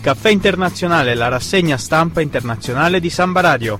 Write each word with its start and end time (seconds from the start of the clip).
caffè 0.00 0.30
internazionale, 0.30 1.14
la 1.14 1.28
rassegna 1.28 1.76
stampa 1.76 2.20
internazionale 2.20 3.00
di 3.00 3.10
Samba 3.10 3.40
Radio. 3.40 3.78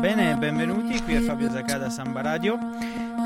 Bene, 0.00 0.36
benvenuti 0.36 1.00
qui 1.02 1.16
a 1.16 1.22
Fabio 1.22 1.50
Zacada 1.50 1.88
Samba 1.88 2.20
Radio. 2.20 2.58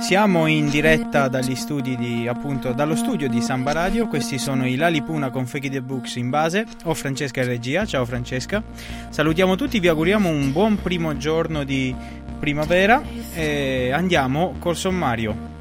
Siamo 0.00 0.46
in 0.46 0.70
diretta 0.70 1.26
dagli 1.26 1.56
studi 1.56 1.96
di, 1.96 2.28
appunto, 2.28 2.72
dallo 2.72 2.94
studio 2.94 3.28
di 3.28 3.40
Samba 3.40 3.72
Radio. 3.72 4.06
Questi 4.06 4.38
sono 4.38 4.64
i 4.64 4.76
Lalipuna 4.76 5.30
con 5.30 5.44
Fake 5.44 5.68
the 5.68 5.82
Books 5.82 6.14
in 6.14 6.30
base. 6.30 6.64
Ho 6.84 6.94
Francesca 6.94 7.40
in 7.40 7.48
regia. 7.48 7.84
Ciao 7.84 8.04
Francesca. 8.04 8.62
Salutiamo 9.08 9.56
tutti, 9.56 9.80
vi 9.80 9.88
auguriamo 9.88 10.28
un 10.28 10.52
buon 10.52 10.80
primo 10.80 11.16
giorno 11.16 11.64
di 11.64 11.92
primavera 12.38 13.02
e 13.34 13.90
andiamo 13.92 14.54
col 14.58 14.76
sommario. 14.76 15.56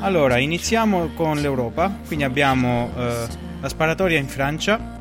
Allora, 0.00 0.38
iniziamo 0.38 1.08
con 1.14 1.38
l'Europa. 1.38 1.94
Quindi 2.06 2.24
abbiamo 2.24 2.90
eh, 2.96 3.26
la 3.60 3.68
sparatoria 3.68 4.18
in 4.18 4.28
Francia, 4.28 5.00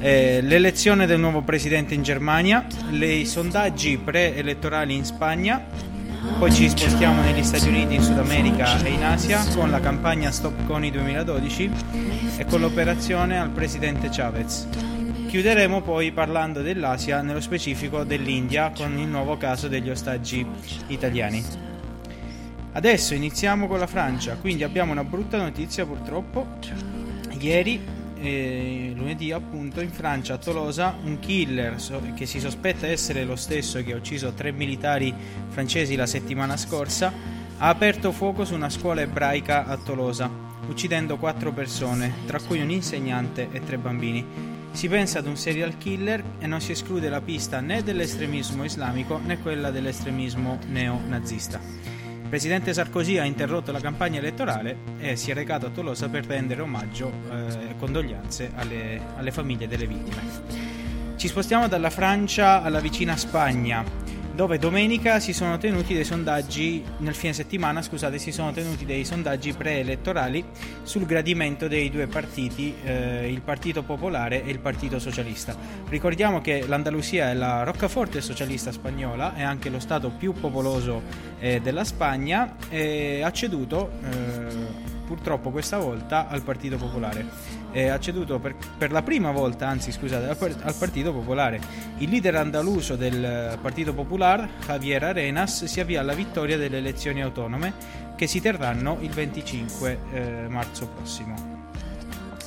eh, 0.00 0.40
l'elezione 0.42 1.06
del 1.06 1.20
nuovo 1.20 1.42
presidente 1.42 1.94
in 1.94 2.02
Germania, 2.02 2.66
i 2.90 3.26
sondaggi 3.26 3.98
preelettorali 3.98 4.94
in 4.94 5.04
Spagna, 5.04 5.64
poi 6.38 6.52
ci 6.52 6.68
spostiamo 6.68 7.22
negli 7.22 7.42
Stati 7.42 7.68
Uniti, 7.68 7.94
in 7.94 8.02
Sud 8.02 8.18
America 8.18 8.82
e 8.82 8.90
in 8.90 9.02
Asia 9.02 9.42
con 9.54 9.70
la 9.70 9.80
campagna 9.80 10.30
Stop 10.30 10.66
Coni 10.66 10.90
2012 10.90 11.70
e 12.36 12.44
con 12.44 12.60
l'operazione 12.60 13.38
al 13.38 13.50
presidente 13.50 14.10
Chavez. 14.10 14.66
Chiuderemo 15.36 15.82
poi 15.82 16.12
parlando 16.12 16.62
dell'Asia, 16.62 17.20
nello 17.20 17.42
specifico 17.42 18.04
dell'India, 18.04 18.72
con 18.74 18.96
il 18.96 19.06
nuovo 19.06 19.36
caso 19.36 19.68
degli 19.68 19.90
ostaggi 19.90 20.46
italiani. 20.86 21.44
Adesso 22.72 23.12
iniziamo 23.12 23.66
con 23.66 23.78
la 23.78 23.86
Francia, 23.86 24.36
quindi 24.36 24.64
abbiamo 24.64 24.92
una 24.92 25.04
brutta 25.04 25.36
notizia 25.36 25.84
purtroppo. 25.84 26.46
Ieri 27.38 27.78
eh, 28.18 28.94
lunedì 28.96 29.30
appunto 29.30 29.82
in 29.82 29.90
Francia 29.90 30.32
a 30.32 30.38
Tolosa 30.38 30.96
un 31.04 31.18
killer 31.18 31.76
che 32.14 32.24
si 32.24 32.40
sospetta 32.40 32.86
essere 32.86 33.24
lo 33.24 33.36
stesso 33.36 33.84
che 33.84 33.92
ha 33.92 33.96
ucciso 33.96 34.32
tre 34.32 34.52
militari 34.52 35.12
francesi 35.48 35.96
la 35.96 36.06
settimana 36.06 36.56
scorsa 36.56 37.12
ha 37.58 37.68
aperto 37.68 38.10
fuoco 38.10 38.46
su 38.46 38.54
una 38.54 38.70
scuola 38.70 39.02
ebraica 39.02 39.66
a 39.66 39.76
Tolosa 39.76 40.30
uccidendo 40.66 41.18
quattro 41.18 41.52
persone 41.52 42.10
tra 42.24 42.40
cui 42.40 42.62
un 42.62 42.70
insegnante 42.70 43.48
e 43.52 43.62
tre 43.62 43.76
bambini 43.76 44.55
si 44.76 44.88
pensa 44.88 45.20
ad 45.20 45.26
un 45.26 45.38
serial 45.38 45.78
killer 45.78 46.22
e 46.38 46.46
non 46.46 46.60
si 46.60 46.72
esclude 46.72 47.08
la 47.08 47.22
pista 47.22 47.60
né 47.60 47.82
dell'estremismo 47.82 48.62
islamico 48.62 49.18
né 49.24 49.38
quella 49.38 49.70
dell'estremismo 49.70 50.58
neonazista 50.66 51.58
il 51.58 52.28
presidente 52.28 52.74
Sarkozy 52.74 53.16
ha 53.16 53.24
interrotto 53.24 53.72
la 53.72 53.80
campagna 53.80 54.18
elettorale 54.18 54.76
e 54.98 55.16
si 55.16 55.30
è 55.30 55.34
recato 55.34 55.64
a 55.64 55.70
Tolosa 55.70 56.10
per 56.10 56.26
rendere 56.26 56.60
omaggio 56.60 57.10
e 57.30 57.36
eh, 57.36 57.76
condoglianze 57.78 58.50
alle, 58.56 59.00
alle 59.16 59.30
famiglie 59.30 59.68
delle 59.68 59.86
vittime. 59.86 60.22
Ci 61.14 61.28
spostiamo 61.28 61.68
dalla 61.68 61.88
Francia 61.88 62.62
alla 62.64 62.80
vicina 62.80 63.16
Spagna 63.16 64.05
dove 64.36 64.58
domenica 64.58 65.18
si 65.18 65.32
sono 65.32 65.56
tenuti 65.56 65.94
dei 65.94 66.04
sondaggi, 66.04 66.84
nel 66.98 67.14
fine 67.14 67.32
settimana 67.32 67.80
scusate, 67.80 68.18
si 68.18 68.30
sono 68.30 68.52
tenuti 68.52 68.84
dei 68.84 69.02
sondaggi 69.02 69.54
preelettorali 69.54 70.44
sul 70.82 71.06
gradimento 71.06 71.68
dei 71.68 71.90
due 71.90 72.06
partiti, 72.06 72.74
eh, 72.84 73.32
il 73.32 73.40
Partito 73.40 73.82
Popolare 73.82 74.44
e 74.44 74.50
il 74.50 74.58
Partito 74.58 74.98
Socialista. 74.98 75.56
Ricordiamo 75.88 76.42
che 76.42 76.66
l'Andalusia 76.68 77.30
è 77.30 77.34
la 77.34 77.62
roccaforte 77.62 78.20
socialista 78.20 78.70
spagnola, 78.72 79.34
è 79.34 79.42
anche 79.42 79.70
lo 79.70 79.80
stato 79.80 80.10
più 80.10 80.34
popoloso 80.34 81.02
eh, 81.38 81.60
della 81.62 81.84
Spagna 81.84 82.56
e 82.68 83.22
ha 83.24 83.32
ceduto... 83.32 83.90
Eh, 84.02 84.94
purtroppo 85.06 85.50
questa 85.50 85.78
volta 85.78 86.26
al 86.26 86.42
Partito 86.42 86.76
Popolare. 86.76 87.64
Eh, 87.76 87.88
ha 87.88 88.00
ceduto 88.00 88.38
per, 88.38 88.54
per, 88.78 88.90
la 88.90 89.02
prima 89.02 89.30
volta, 89.32 89.68
anzi 89.68 89.92
scusate, 89.92 90.28
al, 90.28 90.56
al, 90.62 90.74
Partito 90.78 91.12
Popolare. 91.12 91.60
Il 91.98 92.08
leader 92.08 92.36
andaluso 92.36 92.96
del 92.96 93.58
Partito 93.60 93.92
Popolare, 93.92 94.48
Javier 94.64 95.04
Arenas, 95.04 95.66
si 95.66 95.78
avvia 95.78 96.00
alla 96.00 96.14
vittoria 96.14 96.56
delle 96.56 96.78
elezioni 96.78 97.20
autonome 97.20 97.74
che 98.16 98.26
si 98.26 98.40
terranno 98.40 98.96
il 99.02 99.10
25 99.10 99.98
eh, 100.10 100.46
marzo 100.48 100.88
prossimo. 100.88 101.34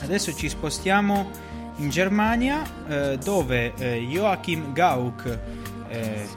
Adesso 0.01 0.33
ci 0.33 0.49
spostiamo 0.49 1.29
in 1.75 1.91
Germania 1.91 2.63
eh, 2.87 3.19
dove 3.23 3.75
eh, 3.75 3.97
Joachim 3.97 4.73
Gauck 4.73 5.39
eh, 5.89 6.27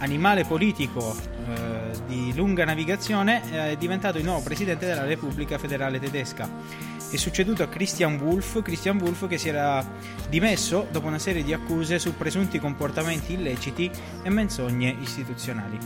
animale 0.00 0.44
politico 0.44 1.16
eh, 1.16 1.98
di 2.06 2.34
lunga 2.34 2.66
navigazione, 2.66 3.42
eh, 3.50 3.70
è 3.70 3.76
diventato 3.78 4.18
il 4.18 4.24
nuovo 4.24 4.42
presidente 4.42 4.84
della 4.84 5.04
Repubblica 5.04 5.56
Federale 5.56 5.98
Tedesca. 5.98 6.98
È 7.10 7.16
succeduto 7.16 7.64
a 7.64 7.66
Christian 7.66 8.20
Wulff, 8.20 8.62
Christian 8.62 9.00
Wulff 9.00 9.26
che 9.26 9.36
si 9.36 9.48
era 9.48 9.84
dimesso 10.28 10.86
dopo 10.92 11.08
una 11.08 11.18
serie 11.18 11.42
di 11.42 11.52
accuse 11.52 11.98
su 11.98 12.16
presunti 12.16 12.60
comportamenti 12.60 13.32
illeciti 13.32 13.90
e 14.22 14.30
menzogne 14.30 14.96
istituzionali. 15.00 15.76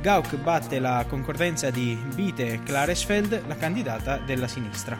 Gauck 0.00 0.36
batte 0.36 0.78
la 0.78 1.04
concorrenza 1.08 1.70
di 1.70 1.98
Bite 2.14 2.60
Klaresfeld, 2.62 3.42
la 3.48 3.56
candidata 3.56 4.18
della 4.18 4.46
sinistra. 4.46 4.96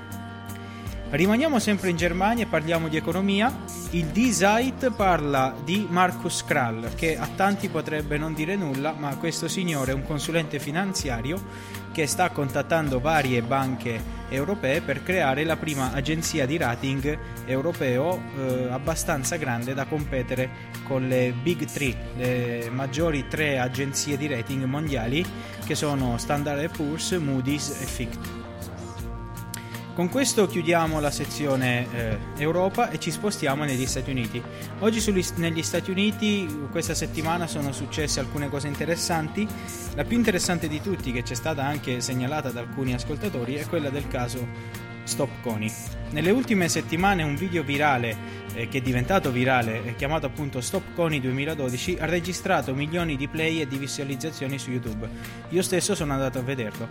Rimaniamo 1.11 1.61
sempre 1.61 1.91
in 1.91 1.97
Germania 1.97 2.43
e 2.43 2.49
parliamo 2.49 2.89
di 2.89 2.97
economia. 2.97 3.56
Il 3.91 4.06
D-Site 4.06 4.91
parla 4.91 5.55
di 5.65 5.87
Markus 5.89 6.45
Krall, 6.45 6.93
che 6.97 7.16
a 7.16 7.28
tanti 7.37 7.69
potrebbe 7.69 8.19
non 8.19 8.34
dire 8.34 8.56
nulla, 8.56 8.93
ma 8.99 9.15
questo 9.16 9.47
signore 9.47 9.93
è 9.93 9.95
un 9.95 10.05
consulente 10.05 10.59
finanziario 10.59 11.41
che 11.93 12.09
sta 12.09 12.31
contattando 12.31 12.99
varie 12.99 13.43
banche 13.43 14.17
europee 14.28 14.81
per 14.81 15.03
creare 15.03 15.44
la 15.44 15.56
prima 15.56 15.93
agenzia 15.93 16.47
di 16.47 16.56
rating 16.56 17.19
europeo 17.47 18.21
eh, 18.37 18.69
abbastanza 18.71 19.37
grande 19.37 19.75
da 19.75 19.87
competere 19.87 20.77
con 20.84 21.09
le 21.09 21.33
Big 21.43 21.65
3, 21.65 21.97
le 22.16 22.71
maggiori 22.71 23.27
tre 23.28 23.59
agenzie 23.59 24.16
di 24.16 24.27
rating 24.27 24.65
mondiali 24.65 25.25
che 25.65 25.75
sono 25.75 26.16
Standard 26.19 26.71
Poor's, 26.71 27.12
Moody's 27.12 27.81
e 27.81 27.84
Fitch. 27.84 28.47
Con 29.98 30.10
questo 30.10 30.47
chiudiamo 30.47 31.00
la 31.00 31.10
sezione 31.10 31.88
eh, 31.92 32.19
Europa 32.36 32.88
e 32.88 33.00
ci 33.00 33.10
spostiamo 33.10 33.64
negli 33.64 33.84
Stati 33.84 34.12
Uniti. 34.12 34.41
Oggi 34.78 35.00
sugli, 35.00 35.26
negli 35.38 35.64
Stati 35.64 35.91
Uniti 35.91 36.69
questa 36.70 36.94
settimana 36.94 37.48
sono 37.48 37.72
successe 37.72 38.20
alcune 38.20 38.48
cose 38.48 38.69
interessanti. 38.69 39.44
La 39.97 40.04
più 40.04 40.16
interessante 40.16 40.69
di 40.69 40.81
tutti, 40.81 41.10
che 41.10 41.25
c'è 41.25 41.34
stata 41.34 41.64
anche 41.64 42.00
segnalata 42.00 42.50
da 42.50 42.60
alcuni 42.60 42.94
ascoltatori, 42.94 43.54
è 43.54 43.66
quella 43.66 43.91
del 43.91 44.06
caso 44.06 44.47
Stop 45.03 45.41
Coni. 45.41 45.69
Nelle 46.10 46.30
ultime 46.30 46.69
settimane 46.69 47.25
un 47.25 47.34
video 47.34 47.65
virale 47.65 48.38
eh, 48.58 48.69
che 48.69 48.78
è 48.78 48.80
diventato 48.80 49.30
virale, 49.30 49.84
eh, 49.84 49.94
chiamato 49.94 50.26
appunto 50.26 50.60
Stop 50.60 50.94
Coni 50.94 51.20
2012, 51.20 51.98
ha 52.00 52.06
registrato 52.06 52.74
milioni 52.74 53.16
di 53.16 53.28
play 53.28 53.60
e 53.60 53.69
di 53.69 53.76
visualizzazioni 53.76 54.58
su 54.58 54.70
YouTube. 54.72 55.08
Io 55.50 55.62
stesso 55.62 55.94
sono 55.94 56.12
andato 56.12 56.41
a 56.41 56.42
vederlo. 56.42 56.88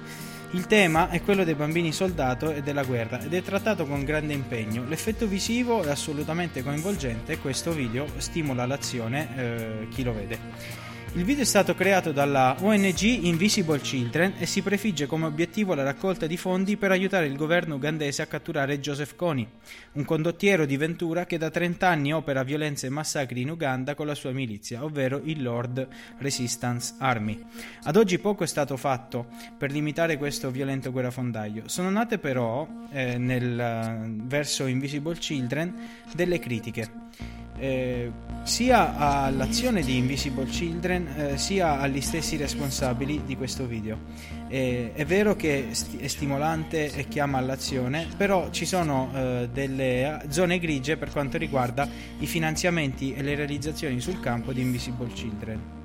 Il 0.51 0.66
tema 0.66 1.09
è 1.09 1.22
quello 1.22 1.44
dei 1.44 1.56
bambini 1.56 1.91
soldato 1.91 2.53
e 2.53 2.61
della 2.61 2.83
guerra 2.83 3.22
ed 3.22 3.33
è 3.33 3.41
trattato 3.41 3.85
con 3.85 4.06
grande 4.06 4.31
impegno. 4.31 4.85
L'effetto 4.88 5.27
visivo 5.27 5.83
è 5.83 5.89
assolutamente 5.89 6.63
coinvolgente 6.63 7.33
e 7.33 7.38
questo 7.39 7.72
video 7.72 8.07
stimola 8.16 8.66
l'azione 8.66 9.35
eh, 9.35 9.88
chi 9.89 10.03
lo 10.03 10.13
vede. 10.13 10.97
Il 11.13 11.23
video 11.23 11.41
è 11.41 11.45
stato 11.45 11.73
creato 11.73 12.12
dalla 12.12 12.56
ONG 12.59 13.01
Invisible 13.01 13.79
Children 13.79 14.35
e 14.38 14.45
si 14.45 14.62
prefigge 14.62 15.07
come 15.07 15.25
obiettivo 15.25 15.73
la 15.73 15.81
raccolta 15.84 16.28
di 16.28 16.38
fondi 16.38 16.78
per 16.78 16.91
aiutare 16.91 17.25
il 17.25 17.35
governo 17.35 17.75
ugandese 17.75 18.22
a 18.22 18.28
catturare 18.28 18.79
Joseph 18.79 19.16
Kony, 19.16 19.47
un 19.94 20.06
condottiero 20.06 20.66
di 20.66 20.78
Ventura 20.78 21.25
che 21.25 21.40
da 21.40 21.50
30 21.50 21.88
anni 21.88 22.13
opera 22.13 22.44
violenze 22.44 22.88
e 22.88 22.91
massacri 22.91 23.41
in 23.41 23.50
Uganda 23.50 23.95
con 23.95 24.06
la 24.06 24.13
sua 24.13 24.31
milizia, 24.31 24.83
ovvero 24.83 25.19
il 25.24 25.42
Lord 25.42 25.88
Resistance 26.19 26.95
Army. 27.00 27.44
Ad 27.83 27.95
oggi 27.95 28.19
poco 28.19 28.44
è 28.44 28.48
stato 28.48 28.77
fatto 28.77 29.25
per 29.57 29.71
limitare 29.71 30.18
questo 30.18 30.51
violento 30.51 30.92
guerrafondaio. 30.92 31.63
Sono 31.68 31.89
nate 31.89 32.19
però, 32.19 32.68
eh, 32.92 33.18
nel, 33.18 34.13
verso 34.24 34.68
Invisible 34.68 35.18
Children, 35.18 35.74
delle 36.13 36.38
critiche 36.38 37.38
eh, 37.57 38.12
sia 38.44 38.98
all'azione 38.98 39.81
di 39.81 39.98
Invisible 39.98 40.45
Children 40.45 41.07
eh, 41.07 41.38
sia 41.38 41.80
agli 41.80 42.01
stessi 42.01 42.38
responsabili 42.38 43.24
di 43.25 43.36
questo 43.36 43.65
video. 43.65 44.00
Eh, 44.48 44.92
è 44.94 45.06
vero 45.06 45.36
che 45.36 45.69
è 45.69 46.07
stimolante 46.07 46.94
e 46.94 47.07
chiama 47.07 47.38
all'azione, 47.38 48.07
però 48.15 48.50
ci 48.51 48.65
sono 48.65 49.12
eh, 49.13 49.50
delle 49.51 50.24
zone 50.30 50.59
grigie 50.59 50.98
per 50.98 51.12
quanto 51.12 51.38
riguarda 51.38 51.88
i 52.19 52.25
finanziamenti 52.25 53.13
e 53.13 53.21
le 53.21 53.36
realizzazioni 53.36 54.00
sul 54.00 54.19
campo 54.19 54.54
di 54.54 54.62
Invisible 54.62 55.12
Children. 55.12 55.76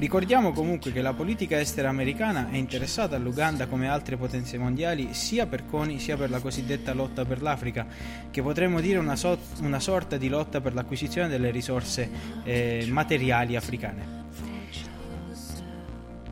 Ricordiamo 0.00 0.52
comunque 0.52 0.92
che 0.92 1.02
la 1.02 1.12
politica 1.12 1.60
estera 1.60 1.90
americana 1.90 2.48
è 2.48 2.56
interessata 2.56 3.16
all'Uganda 3.16 3.66
come 3.66 3.86
altre 3.86 4.16
potenze 4.16 4.56
mondiali 4.56 5.12
sia 5.12 5.44
per 5.44 5.66
CONI 5.66 5.98
sia 5.98 6.16
per 6.16 6.30
la 6.30 6.40
cosiddetta 6.40 6.94
lotta 6.94 7.26
per 7.26 7.42
l'Africa, 7.42 7.86
che 8.30 8.40
potremmo 8.40 8.80
dire 8.80 8.98
una, 8.98 9.14
so- 9.14 9.38
una 9.60 9.78
sorta 9.78 10.16
di 10.16 10.30
lotta 10.30 10.62
per 10.62 10.72
l'acquisizione 10.72 11.28
delle 11.28 11.50
risorse 11.50 12.08
eh, 12.44 12.88
materiali 12.88 13.56
africane. 13.56 14.19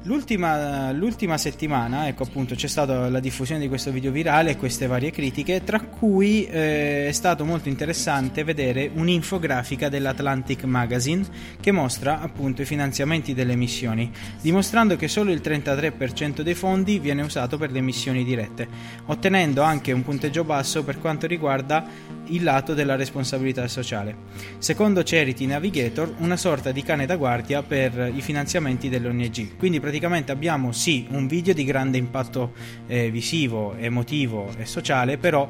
L'ultima, 0.05 0.93
l'ultima, 0.93 1.37
settimana, 1.37 2.07
ecco 2.07 2.23
appunto, 2.23 2.55
c'è 2.55 2.69
stata 2.69 3.11
la 3.11 3.21
diffusione 3.21 3.61
di 3.61 3.69
questo 3.69 3.91
video 3.91 4.11
virale 4.11 4.53
e 4.53 4.57
queste 4.57 4.87
varie 4.87 5.11
critiche, 5.11 5.65
tra 5.65 5.81
cui 5.81 6.47
eh, 6.47 7.09
è 7.09 7.13
stato 7.13 7.45
molto 7.45 7.69
interessante 7.69 8.45
vedere 8.45 8.91
un'infografica 8.95 9.89
dell'Atlantic 9.89 10.65
Magazine 10.65 11.25
che 11.61 11.73
mostra 11.73 12.21
appunto 12.21 12.63
i 12.63 12.65
finanziamenti 12.65 13.35
delle 13.35 13.57
missioni, 13.57 14.11
dimostrando 14.41 14.97
che 14.97 15.09
solo 15.09 15.33
il 15.33 15.41
33% 15.43 16.41
dei 16.43 16.55
fondi 16.55 16.99
viene 17.01 17.23
usato 17.23 17.59
per 17.59 17.73
le 17.73 17.81
missioni 17.81 18.25
dirette, 18.25 18.69
ottenendo 19.07 19.63
anche 19.63 19.93
un 19.93 20.03
punteggio 20.03 20.45
basso 20.45 20.85
per 20.85 20.99
quanto 21.01 21.27
riguarda 21.27 22.17
il 22.29 22.43
lato 22.43 22.75
della 22.75 22.97
responsabilità 22.97 23.67
sociale. 23.69 24.17
Secondo 24.59 25.03
Charity 25.05 25.47
Navigator, 25.47 26.15
una 26.19 26.37
sorta 26.37 26.73
di 26.73 26.83
cane 26.83 27.07
da 27.07 27.17
guardia 27.17 27.63
per 27.63 28.13
i 28.15 28.21
finanziamenti 28.21 28.89
delle 28.89 29.09
ONG. 29.09 29.57
Quindi 29.57 29.81
praticamente 29.89 30.33
abbiamo 30.33 30.71
sì 30.71 31.07
un 31.13 31.27
video 31.27 31.55
di 31.55 31.65
grande 31.65 31.97
impatto 31.97 32.53
eh, 32.89 33.11
visivo, 33.11 33.75
emotivo 33.75 34.51
e 34.59 34.67
sociale, 34.67 35.17
però 35.17 35.49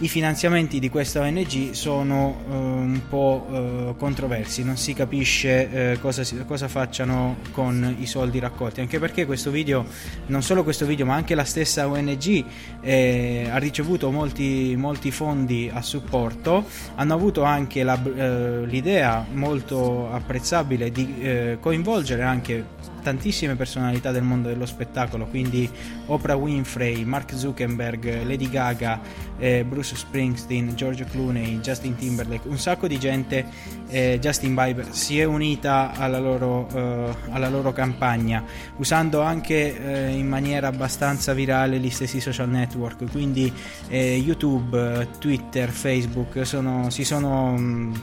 i 0.00 0.08
finanziamenti 0.08 0.78
di 0.78 0.90
questa 0.90 1.20
ONG 1.22 1.72
sono 1.72 2.36
eh, 2.48 2.54
un 2.54 3.00
po' 3.08 3.46
eh, 3.50 3.94
controversi, 3.98 4.62
non 4.62 4.76
si 4.76 4.92
capisce 4.94 5.92
eh, 5.92 5.98
cosa, 6.00 6.22
cosa, 6.46 6.68
facciano 6.68 7.38
con 7.50 7.96
i 7.98 8.06
soldi 8.06 8.38
raccolti, 8.38 8.80
anche 8.80 9.00
perché 9.00 9.26
questo 9.26 9.50
video, 9.50 9.84
non 10.26 10.42
solo 10.42 10.62
questo 10.62 10.86
video, 10.86 11.04
ma 11.04 11.14
anche 11.14 11.34
la 11.34 11.42
stessa 11.42 11.88
ONG 11.88 12.44
eh, 12.80 13.48
ha 13.50 13.56
ricevuto 13.56 14.12
molti, 14.12 14.76
molti, 14.76 15.10
fondi 15.10 15.68
a 15.72 15.82
supporto, 15.82 16.64
hanno 16.94 17.14
avuto 17.14 17.42
anche 17.42 17.82
la, 17.82 18.00
eh, 18.00 18.66
l'idea 18.66 19.26
molto 19.32 20.12
apprezzabile 20.12 20.92
di 20.92 21.14
eh, 21.18 21.58
coinvolgere 21.60 22.22
anche 22.22 22.64
tantissime 23.08 23.56
personalità 23.56 24.10
del 24.10 24.22
mondo 24.22 24.48
dello 24.48 24.66
spettacolo, 24.66 25.24
quindi 25.24 25.68
Oprah 26.06 26.36
Winfrey, 26.36 27.04
Mark 27.04 27.34
Zuckerberg, 27.34 28.22
Lady 28.24 28.50
Gaga, 28.50 29.00
eh, 29.38 29.64
Bruce 29.64 29.96
Springsteen, 29.96 30.74
George 30.74 31.06
Clooney, 31.06 31.58
Justin 31.60 31.96
Timberlake, 31.96 32.46
un 32.46 32.58
sacco 32.58 32.86
di 32.86 32.98
gente, 32.98 33.46
eh, 33.88 34.18
Justin 34.20 34.54
Bieber, 34.54 34.92
si 34.92 35.18
è 35.18 35.24
unita 35.24 35.92
alla 35.96 36.18
loro, 36.18 36.68
eh, 36.70 37.14
alla 37.30 37.48
loro 37.48 37.72
campagna, 37.72 38.44
usando 38.76 39.22
anche 39.22 39.78
eh, 39.78 40.10
in 40.10 40.28
maniera 40.28 40.68
abbastanza 40.68 41.32
virale 41.32 41.78
gli 41.78 41.90
stessi 41.90 42.20
social 42.20 42.50
network, 42.50 43.10
quindi 43.10 43.50
eh, 43.88 44.16
YouTube, 44.16 45.08
Twitter, 45.18 45.70
Facebook 45.70 46.44
sono, 46.44 46.90
si 46.90 47.04
sono 47.04 47.56
mh, 47.56 48.00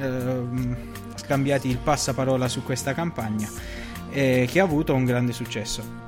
mm, 0.00 0.72
scambiati 1.14 1.68
il 1.68 1.78
passaparola 1.78 2.48
su 2.48 2.64
questa 2.64 2.92
campagna 2.92 3.76
eh, 4.10 4.48
che 4.50 4.60
ha 4.60 4.64
avuto 4.64 4.94
un 4.94 5.04
grande 5.04 5.32
successo. 5.32 6.06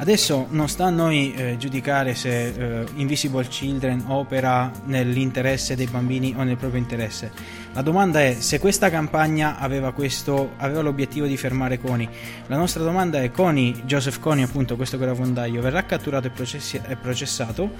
Adesso 0.00 0.46
non 0.48 0.66
sta 0.66 0.86
a 0.86 0.90
noi 0.90 1.34
eh, 1.34 1.56
giudicare 1.58 2.14
se 2.14 2.46
eh, 2.46 2.86
Invisible 2.94 3.46
Children 3.46 4.04
opera 4.06 4.72
nell'interesse 4.84 5.76
dei 5.76 5.88
bambini 5.88 6.34
o 6.34 6.42
nel 6.42 6.56
proprio 6.56 6.80
interesse. 6.80 7.30
La 7.74 7.82
domanda 7.82 8.22
è 8.22 8.36
se 8.38 8.58
questa 8.58 8.88
campagna 8.88 9.58
aveva, 9.58 9.92
questo, 9.92 10.52
aveva 10.56 10.80
l'obiettivo 10.80 11.26
di 11.26 11.36
fermare 11.36 11.78
Coni. 11.78 12.08
La 12.46 12.56
nostra 12.56 12.82
domanda 12.82 13.22
è 13.22 13.30
Coni, 13.30 13.82
Joseph 13.84 14.20
Coni 14.20 14.42
appunto 14.42 14.74
questo 14.74 14.96
guerrafondaio, 14.96 15.60
verrà 15.60 15.84
catturato 15.84 16.28
e, 16.28 16.30
processi- 16.30 16.80
e 16.82 16.96
processato? 16.96 17.70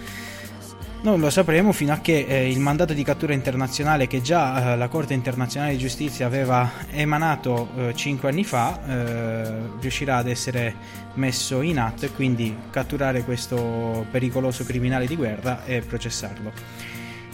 Non 1.02 1.18
lo 1.18 1.30
sapremo 1.30 1.72
fino 1.72 1.94
a 1.94 1.98
che 2.00 2.26
eh, 2.28 2.50
il 2.50 2.60
mandato 2.60 2.92
di 2.92 3.02
cattura 3.02 3.32
internazionale 3.32 4.06
che 4.06 4.20
già 4.20 4.74
eh, 4.74 4.76
la 4.76 4.88
Corte 4.88 5.14
internazionale 5.14 5.72
di 5.72 5.78
giustizia 5.78 6.26
aveva 6.26 6.70
emanato 6.90 7.70
eh, 7.74 7.94
5 7.94 8.28
anni 8.28 8.44
fa 8.44 8.78
eh, 8.86 9.50
riuscirà 9.80 10.18
ad 10.18 10.28
essere 10.28 10.74
messo 11.14 11.62
in 11.62 11.78
atto 11.78 12.04
e 12.04 12.10
quindi 12.10 12.54
catturare 12.68 13.24
questo 13.24 14.04
pericoloso 14.10 14.62
criminale 14.64 15.06
di 15.06 15.16
guerra 15.16 15.64
e 15.64 15.80
processarlo. 15.80 16.52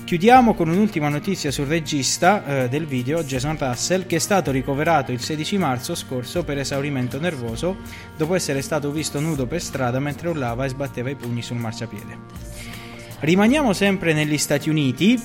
Chiudiamo 0.04 0.54
con 0.54 0.68
un'ultima 0.68 1.08
notizia 1.08 1.50
sul 1.50 1.66
regista 1.66 2.44
eh, 2.46 2.68
del 2.68 2.86
video, 2.86 3.24
Jason 3.24 3.58
Russell, 3.58 4.06
che 4.06 4.14
è 4.14 4.20
stato 4.20 4.52
ricoverato 4.52 5.10
il 5.10 5.20
16 5.20 5.58
marzo 5.58 5.96
scorso 5.96 6.44
per 6.44 6.58
esaurimento 6.58 7.18
nervoso 7.18 7.78
dopo 8.16 8.36
essere 8.36 8.62
stato 8.62 8.92
visto 8.92 9.18
nudo 9.18 9.46
per 9.46 9.60
strada 9.60 9.98
mentre 9.98 10.28
urlava 10.28 10.64
e 10.64 10.68
sbatteva 10.68 11.10
i 11.10 11.16
pugni 11.16 11.42
sul 11.42 11.56
marciapiede. 11.56 12.55
Rimaniamo 13.18 13.72
sempre 13.72 14.12
negli 14.12 14.36
Stati 14.36 14.68
Uniti. 14.68 15.18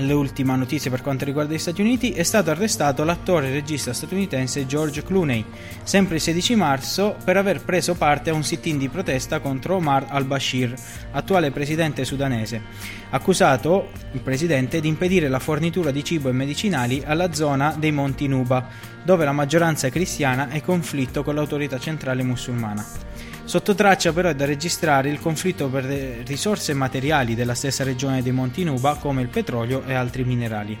L'ultima 0.00 0.56
notizia 0.56 0.90
per 0.90 1.00
quanto 1.00 1.24
riguarda 1.24 1.54
gli 1.54 1.58
Stati 1.58 1.80
Uniti 1.80 2.10
è 2.10 2.22
stato 2.22 2.50
arrestato 2.50 3.02
l'attore 3.02 3.48
e 3.48 3.52
regista 3.52 3.94
statunitense 3.94 4.66
George 4.66 5.02
Clooney, 5.02 5.42
sempre 5.82 6.16
il 6.16 6.20
16 6.20 6.54
marzo, 6.54 7.16
per 7.24 7.38
aver 7.38 7.64
preso 7.64 7.94
parte 7.94 8.28
a 8.28 8.34
un 8.34 8.44
sit-in 8.44 8.76
di 8.76 8.90
protesta 8.90 9.40
contro 9.40 9.76
Omar 9.76 10.08
al-Bashir, 10.10 10.74
attuale 11.12 11.50
presidente 11.50 12.04
sudanese, 12.04 12.60
accusato 13.08 13.88
il 14.12 14.20
presidente 14.20 14.78
di 14.78 14.88
impedire 14.88 15.28
la 15.28 15.38
fornitura 15.38 15.90
di 15.90 16.04
cibo 16.04 16.28
e 16.28 16.32
medicinali 16.32 17.02
alla 17.06 17.32
zona 17.32 17.74
dei 17.78 17.90
Monti 17.90 18.28
Nuba, 18.28 18.68
dove 19.02 19.24
la 19.24 19.32
maggioranza 19.32 19.88
cristiana 19.88 20.50
è 20.50 20.60
conflitto 20.60 21.24
con 21.24 21.36
l'autorità 21.36 21.78
centrale 21.78 22.22
musulmana. 22.22 23.15
Sotto 23.46 23.76
traccia 23.76 24.12
però 24.12 24.28
è 24.28 24.34
da 24.34 24.44
registrare 24.44 25.08
il 25.08 25.20
conflitto 25.20 25.68
per 25.68 25.84
le 25.84 26.22
risorse 26.26 26.74
materiali 26.74 27.36
della 27.36 27.54
stessa 27.54 27.84
regione 27.84 28.20
dei 28.20 28.32
Monti 28.32 28.64
Nuba 28.64 28.96
come 28.96 29.22
il 29.22 29.28
petrolio 29.28 29.84
e 29.86 29.94
altri 29.94 30.24
minerali. 30.24 30.76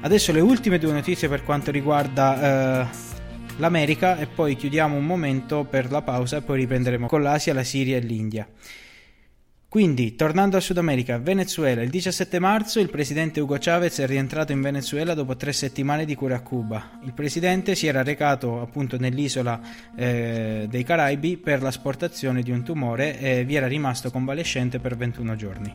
Adesso 0.00 0.32
le 0.32 0.40
ultime 0.40 0.80
due 0.80 0.92
notizie 0.92 1.28
per 1.28 1.44
quanto 1.44 1.70
riguarda 1.70 2.82
eh, 2.82 2.86
l'America 3.58 4.18
e 4.18 4.26
poi 4.26 4.56
chiudiamo 4.56 4.96
un 4.96 5.06
momento 5.06 5.62
per 5.62 5.88
la 5.92 6.02
pausa 6.02 6.38
e 6.38 6.42
poi 6.42 6.58
riprenderemo 6.58 7.06
con 7.06 7.22
l'Asia, 7.22 7.54
la 7.54 7.62
Siria 7.62 7.96
e 7.96 8.00
l'India. 8.00 8.44
Quindi, 9.72 10.16
tornando 10.16 10.56
al 10.56 10.62
Sud 10.62 10.76
America, 10.76 11.16
Venezuela, 11.16 11.80
il 11.80 11.88
17 11.88 12.38
marzo 12.38 12.78
il 12.78 12.90
presidente 12.90 13.40
Hugo 13.40 13.56
Chavez 13.58 14.00
è 14.00 14.06
rientrato 14.06 14.52
in 14.52 14.60
Venezuela 14.60 15.14
dopo 15.14 15.34
tre 15.34 15.54
settimane 15.54 16.04
di 16.04 16.14
cura 16.14 16.36
a 16.36 16.40
Cuba. 16.40 16.98
Il 17.04 17.14
presidente 17.14 17.74
si 17.74 17.86
era 17.86 18.02
recato 18.02 18.60
appunto 18.60 18.98
nell'isola 18.98 19.58
eh, 19.96 20.66
dei 20.68 20.84
Caraibi 20.84 21.38
per 21.38 21.62
l'asportazione 21.62 22.42
di 22.42 22.50
un 22.50 22.62
tumore 22.62 23.18
e 23.18 23.46
vi 23.46 23.54
era 23.54 23.66
rimasto 23.66 24.10
convalescente 24.10 24.78
per 24.78 24.94
21 24.94 25.36
giorni. 25.36 25.74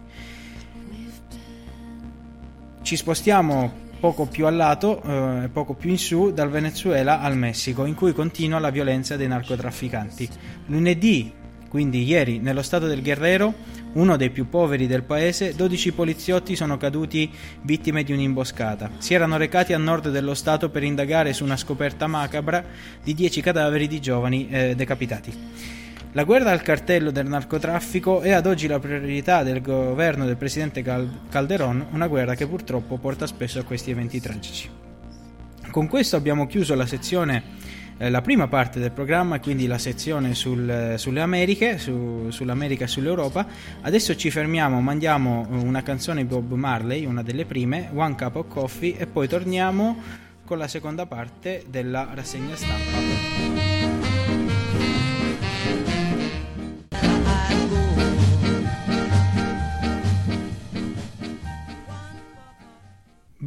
Ci 2.83 2.95
spostiamo 2.95 3.85
poco 3.99 4.27
più 4.27 4.45
a 4.45 4.51
lato 4.51 5.01
eh, 5.01 5.49
poco 5.51 5.73
più 5.73 5.89
in 5.89 5.97
su 5.97 6.31
dal 6.31 6.51
Venezuela 6.51 7.19
al 7.19 7.35
Messico, 7.35 7.83
in 7.85 7.95
cui 7.95 8.13
continua 8.13 8.59
la 8.59 8.69
violenza 8.69 9.15
dei 9.15 9.27
narcotrafficanti. 9.27 10.29
Lunedì 10.67 11.36
quindi 11.69 12.03
ieri 12.03 12.39
nello 12.39 12.61
stato 12.61 12.87
del 12.87 13.01
Guerrero, 13.01 13.53
uno 13.93 14.15
dei 14.15 14.29
più 14.29 14.47
poveri 14.49 14.87
del 14.87 15.03
paese, 15.03 15.55
12 15.55 15.91
poliziotti 15.93 16.55
sono 16.55 16.77
caduti 16.77 17.29
vittime 17.61 18.03
di 18.03 18.13
un'imboscata. 18.13 18.91
Si 18.97 19.13
erano 19.13 19.37
recati 19.37 19.73
a 19.73 19.77
nord 19.77 20.09
dello 20.09 20.33
stato 20.33 20.69
per 20.69 20.83
indagare 20.83 21.33
su 21.33 21.43
una 21.43 21.57
scoperta 21.57 22.07
macabra 22.07 22.63
di 23.03 23.13
10 23.13 23.41
cadaveri 23.41 23.87
di 23.87 23.99
giovani 23.99 24.47
eh, 24.49 24.75
decapitati. 24.75 25.33
La 26.13 26.23
guerra 26.23 26.51
al 26.51 26.61
cartello 26.61 27.11
del 27.11 27.27
narcotraffico 27.27 28.21
è 28.21 28.31
ad 28.31 28.45
oggi 28.47 28.65
la 28.65 28.79
priorità 28.79 29.43
del 29.43 29.61
governo 29.61 30.25
del 30.25 30.37
presidente 30.37 30.81
Calderon, 30.81 31.87
una 31.91 32.07
guerra 32.07 32.33
che 32.33 32.47
purtroppo 32.47 32.97
porta 32.97 33.27
spesso 33.27 33.59
a 33.59 33.63
questi 33.63 33.91
eventi 33.91 34.19
tragici. 34.19 34.69
Con 35.69 35.87
questo 35.87 36.15
abbiamo 36.15 36.47
chiuso 36.47 36.73
la 36.73 36.87
sezione 36.87 37.43
eh, 37.97 38.09
la 38.09 38.21
prima 38.21 38.47
parte 38.47 38.79
del 38.79 38.91
programma, 38.91 39.39
quindi 39.39 39.67
la 39.67 39.77
sezione 39.77 40.33
sul, 40.35 40.95
sulle 40.97 41.21
Americhe, 41.21 41.77
su, 41.77 42.27
sull'America 42.29 42.85
e 42.85 42.87
sull'Europa. 42.87 43.45
Adesso 43.81 44.15
ci 44.15 44.29
fermiamo, 44.29 44.79
mandiamo 44.81 45.45
una 45.49 45.81
canzone 45.83 46.21
di 46.21 46.27
Bob 46.27 46.51
Marley, 46.53 47.05
una 47.05 47.23
delle 47.23 47.45
prime, 47.45 47.89
One 47.93 48.15
Cup 48.15 48.35
of 48.35 48.47
Coffee, 48.47 48.97
e 48.97 49.07
poi 49.07 49.27
torniamo 49.27 50.01
con 50.45 50.57
la 50.57 50.67
seconda 50.67 51.05
parte 51.05 51.65
della 51.67 52.09
rassegna 52.13 52.55
stampa. 52.55 53.36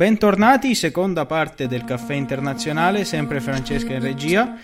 Bentornati, 0.00 0.75
seconda 0.75 1.26
parte 1.26 1.66
del 1.66 1.85
caffè 1.85 2.14
internazionale, 2.14 3.04
sempre 3.04 3.38
Francesca 3.38 3.92
in 3.92 4.00
regia. 4.00 4.57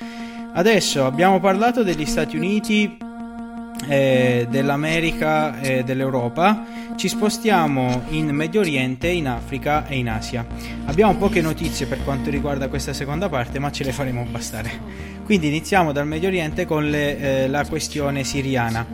Adesso 0.54 1.04
abbiamo 1.04 1.40
parlato 1.40 1.82
degli 1.82 2.06
Stati 2.06 2.38
Uniti, 2.38 2.96
eh, 3.86 4.46
dell'America 4.48 5.60
e 5.60 5.84
dell'Europa. 5.84 6.64
Ci 6.96 7.08
spostiamo 7.08 8.04
in 8.08 8.30
Medio 8.30 8.60
Oriente, 8.60 9.08
in 9.08 9.28
Africa 9.28 9.86
e 9.86 9.98
in 9.98 10.08
Asia. 10.08 10.46
Abbiamo 10.86 11.16
poche 11.16 11.42
notizie 11.42 11.84
per 11.84 12.02
quanto 12.02 12.30
riguarda 12.30 12.68
questa 12.68 12.94
seconda 12.94 13.28
parte, 13.28 13.58
ma 13.58 13.70
ce 13.70 13.84
le 13.84 13.92
faremo 13.92 14.26
bastare. 14.30 14.70
Quindi 15.22 15.48
iniziamo 15.48 15.92
dal 15.92 16.06
Medio 16.06 16.28
Oriente 16.28 16.64
con 16.64 16.88
le, 16.88 17.18
eh, 17.18 17.48
la 17.48 17.66
questione 17.66 18.24
siriana. 18.24 18.86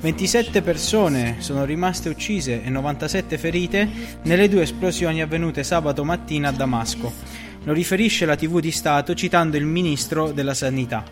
27 0.00 0.62
persone 0.62 1.36
sono 1.40 1.64
rimaste 1.64 2.08
uccise 2.08 2.62
e 2.62 2.70
97 2.70 3.36
ferite 3.36 3.88
nelle 4.22 4.48
due 4.48 4.62
esplosioni 4.62 5.20
avvenute 5.20 5.64
sabato 5.64 6.04
mattina 6.04 6.50
a 6.50 6.52
Damasco. 6.52 7.12
Lo 7.64 7.72
riferisce 7.72 8.24
la 8.24 8.36
TV 8.36 8.60
di 8.60 8.70
Stato 8.70 9.14
citando 9.14 9.56
il 9.56 9.64
ministro 9.64 10.30
della 10.30 10.54
Sanità. 10.54 11.02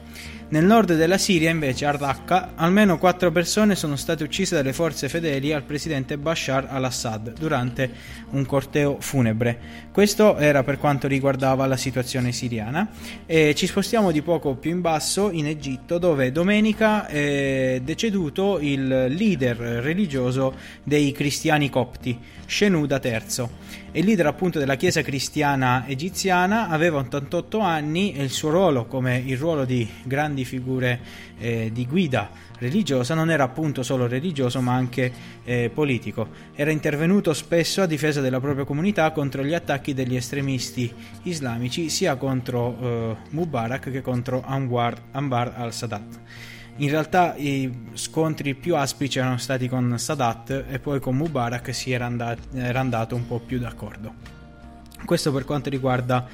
Nel 0.49 0.65
nord 0.65 0.95
della 0.95 1.19
Siria, 1.19 1.51
invece, 1.51 1.87
a 1.87 1.91
Raqqa, 1.91 2.53
almeno 2.55 2.99
quattro 2.99 3.33
persone 3.33 3.75
sono 3.75 3.97
state 3.97 4.23
uccise 4.23 4.55
dalle 4.55 4.73
forze 4.73 5.09
fedeli 5.09 5.53
al 5.53 5.65
presidente 5.65 6.19
Bashar 6.19 6.69
al-Assad 6.71 7.33
durante 7.37 7.91
un 8.31 8.47
corteo 8.47 8.99
funebre. 9.01 9.59
Questo 9.91 10.37
era 10.37 10.63
per 10.63 10.79
quanto 10.79 11.09
riguardava 11.09 11.67
la 11.67 11.77
situazione 11.77 12.31
siriana. 12.31 12.89
E 13.27 13.57
ci 13.57 13.67
spostiamo 13.67 14.13
di 14.13 14.23
poco 14.23 14.55
più 14.55 14.71
in 14.71 14.83
basso, 14.83 15.33
in 15.33 15.47
Egitto, 15.47 15.99
dove 15.99 16.31
domenica 16.31 17.09
è 17.09 17.81
deceduto 17.83 18.61
il 18.61 18.87
leader 18.87 19.57
religioso 19.57 20.55
dei 20.85 21.11
cristiani 21.11 21.69
copti, 21.69 22.17
Shenouda 22.47 23.01
III. 23.03 23.49
Il 23.93 24.05
leader 24.05 24.27
appunto 24.27 24.59
della 24.59 24.77
chiesa 24.77 25.01
cristiana 25.01 25.85
egiziana 25.87 26.69
aveva 26.69 26.99
88 26.99 27.61
anni 27.61 28.13
e 28.13 28.23
il 28.23 28.31
suo 28.31 28.51
ruolo 28.51 28.85
come 28.85 29.23
il 29.25 29.39
ruolo 29.39 29.65
di 29.65 29.89
grandi 30.37 30.45
figure 30.45 31.01
eh, 31.39 31.71
di 31.73 31.87
guida 31.87 32.29
religiosa 32.59 33.15
non 33.15 33.31
era 33.31 33.45
appunto 33.45 33.83
solo 33.83 34.07
religioso 34.07 34.61
ma 34.61 34.75
anche 34.75 35.13
eh, 35.45 35.71
politico. 35.73 36.29
Era 36.55 36.71
intervenuto 36.71 37.33
spesso 37.33 37.83
a 37.83 37.87
difesa 37.87 38.21
della 38.21 38.41
propria 38.41 38.65
comunità 38.65 39.11
contro 39.13 39.43
gli 39.43 39.55
attacchi 39.55 39.95
degli 39.95 40.17
estremisti 40.17 40.93
islamici 41.23 41.89
sia 41.89 42.17
contro 42.17 42.77
eh, 42.81 43.17
Mubarak 43.31 43.91
che 43.91 44.03
contro 44.03 44.43
Anwar, 44.45 45.01
Anbar 45.13 45.55
al-Sadat. 45.57 46.21
In 46.79 46.91
realtà 46.91 47.35
i 47.37 47.73
scontri 47.95 48.55
più 48.55 48.77
aspri 48.77 49.11
erano 49.15 49.39
stati 49.39 49.67
con 49.67 49.99
Sadat 49.99 50.65
e 50.69 50.79
poi 50.79 51.01
con 51.01 51.17
Mubarak 51.17 51.75
si 51.75 51.93
era, 51.93 52.05
andat- 52.05 52.55
era 52.55 52.81
andato 52.81 53.15
un 53.15 53.27
po' 53.27 53.39
più 53.39 53.59
d'accordo. 53.59 54.35
Questo 55.05 55.33
per 55.33 55.45
quanto 55.45 55.71
riguarda 55.71 56.27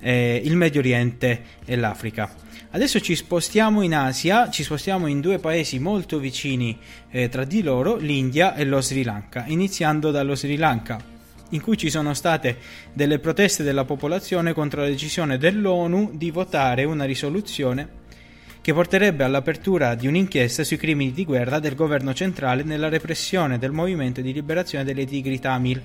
eh, 0.00 0.40
il 0.42 0.56
Medio 0.56 0.80
Oriente 0.80 1.42
e 1.64 1.76
l'Africa. 1.76 2.48
Adesso 2.72 3.00
ci 3.00 3.16
spostiamo 3.16 3.82
in 3.82 3.96
Asia, 3.96 4.48
ci 4.48 4.62
spostiamo 4.62 5.08
in 5.08 5.20
due 5.20 5.40
paesi 5.40 5.80
molto 5.80 6.20
vicini 6.20 6.78
eh, 7.10 7.28
tra 7.28 7.42
di 7.42 7.62
loro, 7.64 7.96
l'India 7.96 8.54
e 8.54 8.64
lo 8.64 8.80
Sri 8.80 9.02
Lanka, 9.02 9.42
iniziando 9.48 10.12
dallo 10.12 10.36
Sri 10.36 10.56
Lanka, 10.56 11.02
in 11.48 11.60
cui 11.62 11.76
ci 11.76 11.90
sono 11.90 12.14
state 12.14 12.58
delle 12.92 13.18
proteste 13.18 13.64
della 13.64 13.84
popolazione 13.84 14.52
contro 14.52 14.82
la 14.82 14.86
decisione 14.86 15.36
dell'ONU 15.36 16.12
di 16.14 16.30
votare 16.30 16.84
una 16.84 17.06
risoluzione 17.06 17.98
che 18.60 18.72
porterebbe 18.72 19.24
all'apertura 19.24 19.96
di 19.96 20.06
un'inchiesta 20.06 20.62
sui 20.62 20.76
crimini 20.76 21.10
di 21.10 21.24
guerra 21.24 21.58
del 21.58 21.74
governo 21.74 22.14
centrale 22.14 22.62
nella 22.62 22.88
repressione 22.88 23.58
del 23.58 23.72
movimento 23.72 24.20
di 24.20 24.32
liberazione 24.32 24.84
delle 24.84 25.06
tigri 25.06 25.40
Tamil 25.40 25.82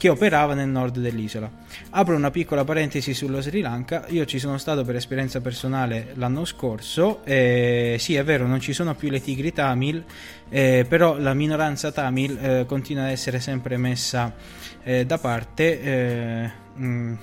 che 0.00 0.08
operava 0.08 0.54
nel 0.54 0.70
nord 0.70 0.98
dell'isola. 0.98 1.50
Apro 1.90 2.16
una 2.16 2.30
piccola 2.30 2.64
parentesi 2.64 3.12
sullo 3.12 3.42
Sri 3.42 3.60
Lanka, 3.60 4.06
io 4.08 4.24
ci 4.24 4.38
sono 4.38 4.56
stato 4.56 4.82
per 4.82 4.96
esperienza 4.96 5.42
personale 5.42 6.12
l'anno 6.14 6.46
scorso, 6.46 7.22
e 7.22 7.96
sì 7.98 8.14
è 8.14 8.24
vero 8.24 8.46
non 8.46 8.60
ci 8.60 8.72
sono 8.72 8.94
più 8.94 9.10
le 9.10 9.20
tigri 9.20 9.52
Tamil, 9.52 10.02
eh, 10.48 10.86
però 10.88 11.18
la 11.18 11.34
minoranza 11.34 11.92
Tamil 11.92 12.38
eh, 12.40 12.64
continua 12.66 13.02
ad 13.02 13.10
essere 13.10 13.40
sempre 13.40 13.76
messa 13.76 14.34
eh, 14.82 15.04
da 15.04 15.18
parte. 15.18 15.82
Eh, 15.82 16.50
mh, 16.76 16.86
mm, 16.86 17.14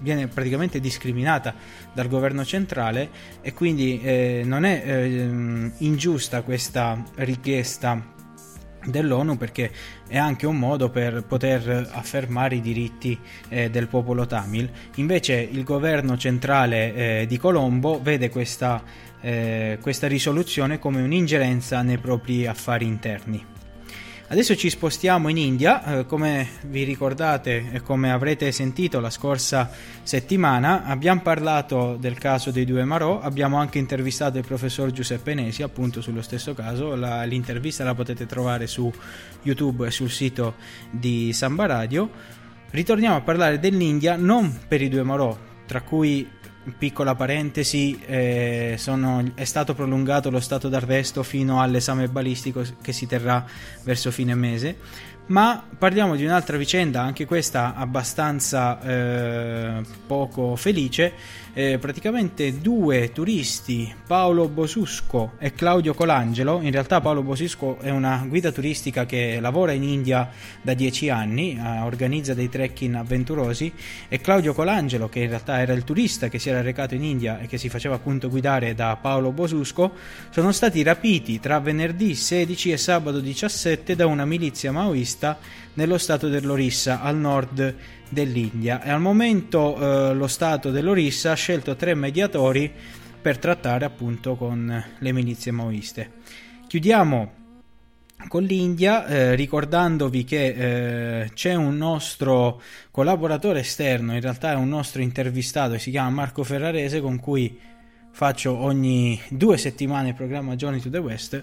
viene 0.00 0.26
praticamente 0.26 0.80
discriminata 0.80 1.54
dal 1.92 2.08
governo 2.08 2.44
centrale 2.44 3.08
e 3.42 3.54
quindi 3.54 4.00
eh, 4.02 4.42
non 4.44 4.64
è 4.64 4.82
eh, 4.84 5.70
ingiusta 5.78 6.42
questa 6.42 7.00
richiesta 7.14 8.13
dell'ONU 8.84 9.36
perché 9.36 9.70
è 10.06 10.16
anche 10.16 10.46
un 10.46 10.58
modo 10.58 10.90
per 10.90 11.24
poter 11.24 11.90
affermare 11.92 12.56
i 12.56 12.60
diritti 12.60 13.18
eh, 13.48 13.70
del 13.70 13.88
popolo 13.88 14.26
tamil. 14.26 14.70
Invece 14.96 15.34
il 15.34 15.64
governo 15.64 16.16
centrale 16.16 16.94
eh, 16.94 17.26
di 17.26 17.38
Colombo 17.38 18.00
vede 18.02 18.30
questa, 18.30 18.82
eh, 19.20 19.78
questa 19.80 20.06
risoluzione 20.06 20.78
come 20.78 21.02
un'ingerenza 21.02 21.82
nei 21.82 21.98
propri 21.98 22.46
affari 22.46 22.86
interni. 22.86 23.53
Adesso 24.26 24.56
ci 24.56 24.70
spostiamo 24.70 25.28
in 25.28 25.36
India, 25.36 25.84
eh, 25.84 26.06
come 26.06 26.48
vi 26.68 26.82
ricordate 26.82 27.70
e 27.70 27.82
come 27.82 28.10
avrete 28.10 28.50
sentito 28.52 28.98
la 28.98 29.10
scorsa 29.10 29.70
settimana 30.02 30.84
abbiamo 30.84 31.20
parlato 31.20 31.96
del 32.00 32.16
caso 32.16 32.50
dei 32.50 32.64
due 32.64 32.84
Marò, 32.84 33.20
abbiamo 33.20 33.58
anche 33.58 33.78
intervistato 33.78 34.38
il 34.38 34.46
professor 34.46 34.90
Giuseppe 34.90 35.34
Nesi 35.34 35.62
appunto 35.62 36.00
sullo 36.00 36.22
stesso 36.22 36.54
caso, 36.54 36.96
la, 36.96 37.24
l'intervista 37.24 37.84
la 37.84 37.94
potete 37.94 38.24
trovare 38.24 38.66
su 38.66 38.90
YouTube 39.42 39.86
e 39.86 39.90
sul 39.90 40.10
sito 40.10 40.54
di 40.90 41.34
Samba 41.34 41.66
Radio. 41.66 42.10
Ritorniamo 42.70 43.16
a 43.16 43.20
parlare 43.20 43.58
dell'India 43.58 44.16
non 44.16 44.58
per 44.66 44.80
i 44.80 44.88
due 44.88 45.02
Marò, 45.02 45.36
tra 45.66 45.82
cui 45.82 46.26
piccola 46.78 47.14
parentesi, 47.14 48.00
eh, 48.06 48.76
sono, 48.78 49.32
è 49.34 49.44
stato 49.44 49.74
prolungato 49.74 50.30
lo 50.30 50.40
stato 50.40 50.68
d'arresto 50.68 51.22
fino 51.22 51.60
all'esame 51.60 52.08
balistico 52.08 52.62
che 52.80 52.92
si 52.92 53.06
terrà 53.06 53.44
verso 53.82 54.10
fine 54.10 54.34
mese, 54.34 54.76
ma 55.26 55.64
parliamo 55.78 56.16
di 56.16 56.24
un'altra 56.24 56.58
vicenda, 56.58 57.00
anche 57.00 57.24
questa 57.24 57.74
abbastanza 57.74 58.80
eh, 58.82 59.82
poco 60.06 60.54
felice, 60.54 61.12
eh, 61.54 61.78
praticamente 61.78 62.60
due 62.60 63.10
turisti, 63.12 63.92
Paolo 64.06 64.48
Bosusco 64.48 65.32
e 65.38 65.52
Claudio 65.52 65.94
Colangelo, 65.94 66.60
in 66.60 66.70
realtà 66.72 67.00
Paolo 67.00 67.22
Bosusco 67.22 67.78
è 67.78 67.90
una 67.90 68.24
guida 68.28 68.52
turistica 68.52 69.06
che 69.06 69.38
lavora 69.40 69.72
in 69.72 69.82
India 69.82 70.28
da 70.60 70.74
dieci 70.74 71.08
anni, 71.08 71.56
eh, 71.56 71.80
organizza 71.80 72.34
dei 72.34 72.50
trekking 72.50 72.94
avventurosi, 72.96 73.72
e 74.08 74.20
Claudio 74.20 74.52
Colangelo, 74.52 75.08
che 75.08 75.20
in 75.20 75.28
realtà 75.28 75.60
era 75.60 75.72
il 75.72 75.84
turista 75.84 76.28
che 76.28 76.38
si 76.38 76.50
era 76.50 76.60
recato 76.60 76.94
in 76.94 77.02
India 77.02 77.38
e 77.40 77.46
che 77.46 77.56
si 77.56 77.70
faceva 77.70 77.94
appunto 77.94 78.28
guidare 78.28 78.74
da 78.74 78.98
Paolo 79.00 79.32
Bosusco, 79.32 79.92
sono 80.30 80.52
stati 80.52 80.82
rapiti 80.82 81.40
tra 81.40 81.60
venerdì 81.60 82.14
16 82.14 82.72
e 82.72 82.76
sabato 82.76 83.20
17 83.20 83.96
da 83.96 84.06
una 84.06 84.26
milizia 84.26 84.70
maoista 84.70 85.13
nello 85.74 85.98
stato 85.98 86.28
dell'Orissa, 86.28 87.00
al 87.00 87.16
nord 87.16 87.74
dell'India 88.08 88.82
e 88.82 88.90
al 88.90 89.00
momento 89.00 89.76
eh, 89.76 90.14
lo 90.14 90.26
Stato 90.26 90.70
dell'Orissa 90.70 91.32
ha 91.32 91.34
scelto 91.34 91.76
tre 91.76 91.94
mediatori 91.94 92.72
per 93.20 93.38
trattare 93.38 93.84
appunto 93.84 94.36
con 94.36 94.84
le 94.98 95.12
milizie 95.12 95.50
maoiste. 95.50 96.12
Chiudiamo 96.66 97.32
con 98.28 98.42
l'India 98.42 99.06
eh, 99.06 99.34
ricordandovi 99.34 100.24
che 100.24 101.22
eh, 101.22 101.30
c'è 101.34 101.54
un 101.54 101.76
nostro 101.76 102.60
collaboratore 102.90 103.60
esterno, 103.60 104.14
in 104.14 104.20
realtà 104.20 104.52
è 104.52 104.56
un 104.56 104.68
nostro 104.68 105.02
intervistato, 105.02 105.76
si 105.78 105.90
chiama 105.90 106.10
Marco 106.10 106.44
Ferrarese 106.44 107.00
con 107.00 107.18
cui 107.18 107.58
faccio 108.14 108.56
ogni 108.56 109.20
due 109.28 109.56
settimane 109.56 110.10
il 110.10 110.14
programma 110.14 110.54
Journey 110.54 110.78
to 110.80 110.88
the 110.88 110.98
West. 110.98 111.42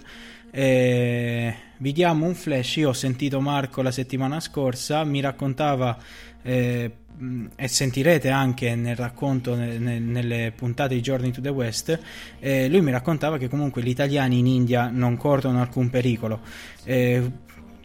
Eh, 0.49 1.53
vi 1.77 1.91
diamo 1.91 2.25
un 2.25 2.33
flash, 2.33 2.77
io 2.77 2.89
ho 2.89 2.93
sentito 2.93 3.41
Marco 3.41 3.81
la 3.81 3.91
settimana 3.91 4.39
scorsa, 4.39 5.03
mi 5.03 5.19
raccontava 5.19 5.97
eh, 6.41 6.91
e 7.57 7.67
sentirete 7.67 8.29
anche 8.29 8.73
nel 8.75 8.95
racconto 8.95 9.53
ne, 9.53 9.77
ne, 9.79 9.99
nelle 9.99 10.53
puntate 10.55 10.95
di 10.95 11.01
Journey 11.01 11.31
to 11.31 11.41
the 11.41 11.49
West, 11.49 11.99
eh, 12.39 12.69
lui 12.69 12.81
mi 12.81 12.91
raccontava 12.91 13.37
che 13.37 13.49
comunque 13.49 13.81
gli 13.81 13.89
italiani 13.89 14.39
in 14.39 14.47
India 14.47 14.89
non 14.89 15.17
corrono 15.17 15.59
alcun 15.59 15.89
pericolo. 15.89 16.39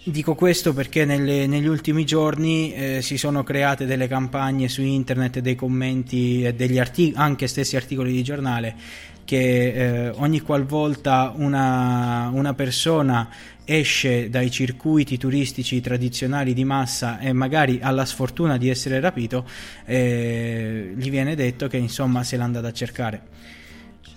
Dico 0.09 0.37
questo 0.37 0.73
perché 0.73 1.05
nelle, 1.05 1.49
negli 1.49 1.67
ultimi 1.67 2.05
giorni 2.05 2.73
eh, 2.73 3.03
si 3.03 3.19
sono 3.19 3.43
create 3.43 3.87
delle 3.87 4.07
campagne 4.07 4.69
su 4.69 4.81
internet, 4.81 5.41
dei 5.41 5.57
commenti 5.57 6.45
e 6.45 6.55
degli 6.55 6.79
articoli, 6.79 7.21
anche 7.21 7.49
stessi 7.49 7.75
articoli 7.75 8.13
di 8.13 8.23
giornale 8.23 8.77
che 9.25 9.73
eh, 9.73 10.09
ogni 10.11 10.43
qualvolta 10.43 11.33
una, 11.35 12.31
una 12.33 12.55
persona 12.55 13.29
esce 13.65 14.31
dai 14.31 14.49
circuiti 14.49 15.19
turistici 15.19 15.81
tradizionali 15.81 16.55
di 16.55 16.63
massa 16.63 17.19
e 17.19 17.33
magari 17.33 17.81
ha 17.83 17.91
la 17.91 18.05
sfortuna 18.05 18.59
di 18.59 18.69
essere 18.69 19.01
rapito, 19.01 19.45
eh, 19.87 20.93
gli 20.97 21.11
viene 21.11 21.35
detto 21.35 21.67
che 21.67 21.79
insomma 21.79 22.23
se 22.23 22.37
l'è 22.37 22.45
andata 22.45 22.69
a 22.69 22.73
cercare. 22.73 23.23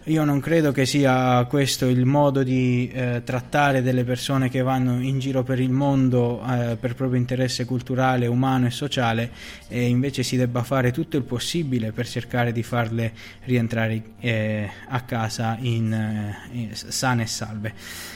Io 0.09 0.23
non 0.23 0.39
credo 0.39 0.71
che 0.71 0.87
sia 0.87 1.45
questo 1.47 1.85
il 1.85 2.03
modo 2.03 2.41
di 2.41 2.89
eh, 2.91 3.21
trattare 3.23 3.83
delle 3.83 4.03
persone 4.03 4.49
che 4.49 4.63
vanno 4.63 4.99
in 4.99 5.19
giro 5.19 5.43
per 5.43 5.59
il 5.59 5.69
mondo 5.69 6.43
eh, 6.49 6.77
per 6.77 6.95
proprio 6.95 7.19
interesse 7.19 7.63
culturale, 7.63 8.25
umano 8.25 8.65
e 8.65 8.71
sociale 8.71 9.29
e 9.67 9.87
invece 9.87 10.23
si 10.23 10.35
debba 10.35 10.63
fare 10.63 10.91
tutto 10.91 11.15
il 11.15 11.21
possibile 11.21 11.91
per 11.91 12.07
cercare 12.07 12.51
di 12.51 12.63
farle 12.63 13.13
rientrare 13.43 14.01
eh, 14.19 14.67
a 14.87 15.01
casa 15.01 15.57
in, 15.59 15.93
eh, 15.93 16.35
in, 16.53 16.69
sane 16.73 17.21
e 17.21 17.27
salve. 17.27 17.73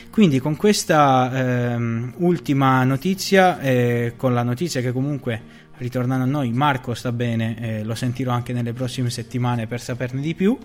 Quindi 0.09 0.39
con 0.39 0.55
questa 0.55 1.73
ehm, 1.73 2.15
ultima 2.17 2.83
notizia, 2.85 3.59
eh, 3.59 4.13
con 4.17 4.33
la 4.33 4.41
notizia 4.41 4.81
che 4.81 4.91
comunque 4.91 5.61
ritornando 5.83 6.23
a 6.23 6.27
noi, 6.27 6.51
Marco 6.51 6.93
sta 6.93 7.11
bene, 7.11 7.57
eh, 7.59 7.83
lo 7.83 7.93
sentirò 7.93 8.31
anche 8.31 8.53
nelle 8.53 8.71
prossime 8.71 9.09
settimane 9.09 9.67
per 9.67 9.81
saperne 9.81 10.21
di 10.21 10.33
più. 10.33 10.57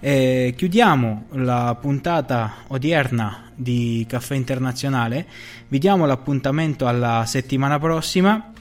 Eh, 0.00 0.52
chiudiamo 0.56 1.26
la 1.30 1.76
puntata 1.80 2.54
odierna 2.66 3.50
di 3.54 4.04
Caffè 4.08 4.34
Internazionale, 4.34 5.26
vi 5.68 5.78
diamo 5.78 6.06
l'appuntamento 6.06 6.86
alla 6.86 7.24
settimana 7.24 7.78
prossima 7.78 8.52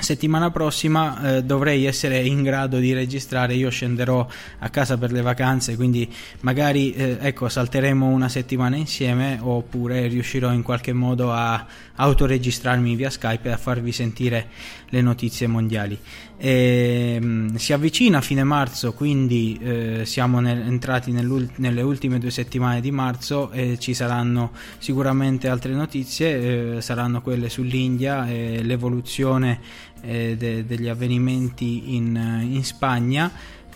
settimana 0.00 0.50
prossima 0.50 1.36
eh, 1.36 1.44
dovrei 1.44 1.84
essere 1.84 2.18
in 2.20 2.42
grado 2.42 2.78
di 2.78 2.92
registrare 2.92 3.54
io 3.54 3.70
scenderò 3.70 4.26
a 4.58 4.68
casa 4.68 4.98
per 4.98 5.12
le 5.12 5.22
vacanze 5.22 5.76
quindi 5.76 6.08
magari 6.40 6.92
eh, 6.92 7.18
ecco 7.20 7.48
salteremo 7.48 8.06
una 8.06 8.28
settimana 8.28 8.76
insieme 8.76 9.38
oppure 9.40 10.06
riuscirò 10.06 10.52
in 10.52 10.62
qualche 10.62 10.92
modo 10.92 11.32
a 11.32 11.66
autoregistrarmi 12.00 12.94
via 12.94 13.10
Skype 13.10 13.48
e 13.48 13.52
a 13.52 13.56
farvi 13.56 13.92
sentire 13.92 14.48
le 14.88 15.02
notizie 15.02 15.46
mondiali. 15.46 15.98
E, 16.36 17.16
ehm, 17.16 17.56
si 17.56 17.74
avvicina 17.74 18.22
fine 18.22 18.44
marzo 18.44 18.94
quindi 18.94 19.58
eh, 19.62 20.02
siamo 20.06 20.40
nel, 20.40 20.60
entrati 20.62 21.12
nelle 21.12 21.82
ultime 21.82 22.18
due 22.18 22.30
settimane 22.30 22.80
di 22.80 22.90
marzo 22.90 23.50
e 23.50 23.78
ci 23.78 23.92
saranno 23.92 24.52
sicuramente 24.78 25.48
altre 25.48 25.74
notizie 25.74 26.76
eh, 26.76 26.80
saranno 26.80 27.20
quelle 27.20 27.50
sull'India 27.50 28.26
e 28.26 28.62
l'evoluzione 28.62 29.60
eh, 30.02 30.36
de- 30.36 30.64
degli 30.64 30.88
avvenimenti 30.88 31.94
in, 31.94 32.40
in 32.42 32.64
Spagna 32.64 33.30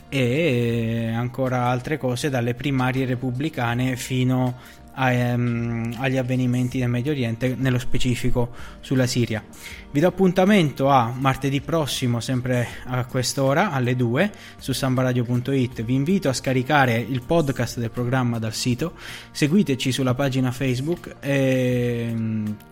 e 0.09 1.13
ancora 1.15 1.67
altre 1.67 1.99
cose 1.99 2.31
dalle 2.31 2.55
primarie 2.55 3.05
repubblicane 3.05 3.97
fino 3.97 4.55
a, 4.95 5.11
um, 5.35 5.95
agli 5.99 6.17
avvenimenti 6.17 6.79
del 6.79 6.89
Medio 6.89 7.13
Oriente, 7.13 7.55
nello 7.59 7.79
specifico 7.79 8.51
sulla 8.81 9.07
Siria. 9.07 9.43
Vi 9.91 10.01
do 10.01 10.09
appuntamento 10.09 10.89
a 10.89 11.13
martedì 11.17 11.61
prossimo, 11.61 12.21
sempre 12.21 12.67
a 12.87 13.05
quest'ora, 13.05 13.71
alle 13.71 13.95
2, 13.95 14.33
su 14.59 14.73
sambaradio.it. 14.73 15.85
Vi 15.85 15.95
invito 15.95 16.29
a 16.29 16.33
scaricare 16.33 16.97
il 16.97 17.23
podcast 17.23 17.79
del 17.79 17.91
programma 17.91 18.39
dal 18.39 18.55
sito, 18.55 18.95
seguiteci 19.31 19.93
sulla 19.93 20.15
pagina 20.15 20.51
Facebook 20.51 21.17
e 21.21 22.13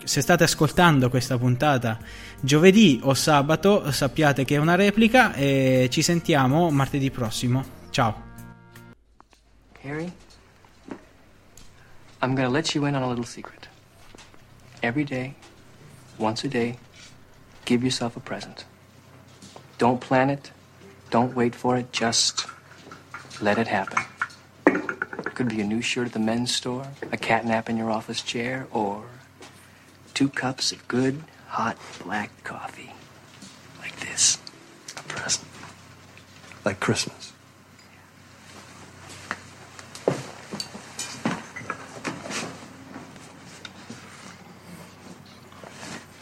se 0.05 0.21
state 0.21 0.43
ascoltando 0.43 1.09
questa 1.09 1.37
puntata 1.37 1.99
giovedì 2.39 2.99
o 3.03 3.13
sabato 3.13 3.91
sappiate 3.91 4.45
che 4.45 4.55
è 4.55 4.57
una 4.57 4.75
replica 4.75 5.33
e 5.33 5.87
ci 5.91 6.01
sentiamo 6.01 6.69
martedì 6.71 7.09
prossimo. 7.11 7.63
Ciao. 7.89 8.31
Harry, 9.83 10.11
I'm 12.21 12.35
gonna 12.35 12.49
let 12.49 12.73
you 12.73 12.85
in 12.85 12.95
on 12.95 13.03
a 13.03 13.07
little 13.07 13.25
secret. 13.25 13.67
Every 14.81 15.03
day, 15.03 15.33
once 16.17 16.45
a 16.45 16.49
day, 16.49 16.77
give 17.65 17.83
yourself 17.83 18.15
a 18.15 18.19
present. 18.19 18.65
Don't 19.77 19.99
plan 19.99 20.29
it, 20.29 20.51
don't 21.09 21.33
wait 21.35 21.53
for 21.55 21.77
it, 21.77 21.91
just 21.91 22.45
let 23.41 23.57
it 23.57 23.67
happen. 23.67 24.03
Could 25.33 25.49
be 25.49 25.61
a 25.61 25.65
new 25.65 25.81
shirt 25.81 26.07
at 26.07 26.13
the 26.13 26.19
men's 26.19 26.53
store, 26.53 26.87
a 27.11 27.17
cat 27.17 27.43
nap 27.45 27.69
in 27.69 27.75
your 27.75 27.89
office 27.89 28.21
chair, 28.21 28.67
or 28.71 29.03
two 30.13 30.29
cups 30.29 30.71
of 30.71 30.87
good 30.87 31.23
hot 31.47 31.77
black 32.03 32.29
coffee. 32.43 32.91
Like 33.79 33.95
this. 33.99 34.37
A 34.97 35.03
present. 35.03 35.47
Like 36.63 36.79
Christmas. 36.79 37.33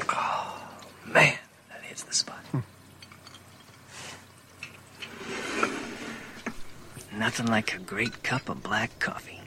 Oh, 0.10 0.68
man, 1.06 1.38
that 1.70 1.82
hits 1.84 2.04
the 2.04 2.14
spot. 2.14 2.40
Hmm. 2.52 2.60
Nothing 7.18 7.48
like 7.48 7.74
a 7.76 7.80
great 7.80 8.24
cup 8.24 8.50
of 8.50 8.64
black 8.64 8.98
coffee. 9.00 9.41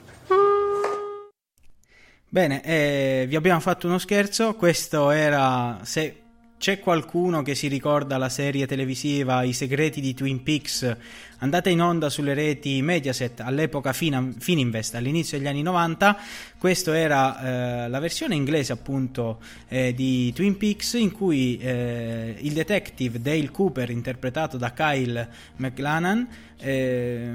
Bene, 2.35 2.61
eh, 2.65 3.25
vi 3.29 3.37
abbiamo 3.37 3.61
fatto 3.61 3.87
uno 3.87 3.97
scherzo. 3.97 4.55
Questo 4.55 5.09
era. 5.11 5.79
Se 5.83 6.23
c'è 6.57 6.81
qualcuno 6.81 7.41
che 7.43 7.55
si 7.55 7.69
ricorda 7.69 8.17
la 8.17 8.27
serie 8.27 8.67
televisiva 8.67 9.43
I 9.43 9.53
segreti 9.53 10.01
di 10.01 10.13
Twin 10.13 10.43
Peaks, 10.43 10.97
andata 11.37 11.69
in 11.69 11.81
onda 11.81 12.09
sulle 12.09 12.33
reti 12.33 12.81
Mediaset 12.81 13.39
all'epoca 13.39 13.93
Fininvest, 13.93 14.95
all'inizio 14.95 15.37
degli 15.37 15.47
anni 15.47 15.61
90. 15.61 16.17
Questa 16.57 16.97
era 16.97 17.85
eh, 17.85 17.87
la 17.87 17.99
versione 17.99 18.35
inglese, 18.35 18.73
appunto, 18.73 19.39
eh, 19.69 19.93
di 19.93 20.33
Twin 20.33 20.57
Peaks, 20.57 20.95
in 20.95 21.13
cui 21.13 21.57
eh, 21.57 22.35
il 22.37 22.51
detective 22.51 23.21
Dale 23.21 23.49
Cooper, 23.49 23.89
interpretato 23.91 24.57
da 24.57 24.73
Kyle 24.73 25.29
McLanan, 25.55 26.27
eh, 26.59 27.31